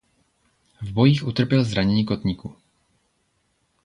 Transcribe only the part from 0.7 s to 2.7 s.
V bojích utrpěl zranění kotníku.